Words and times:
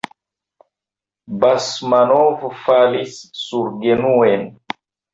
Basmanov 1.43 2.41
falis 2.65 3.23
surgenuen. 3.45 4.53